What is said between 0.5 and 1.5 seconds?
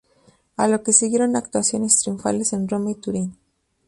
A lo que siguieron